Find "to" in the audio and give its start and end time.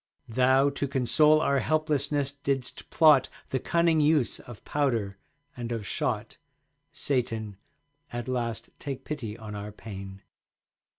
0.71-0.87